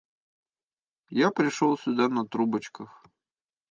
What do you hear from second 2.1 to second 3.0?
на трубочках.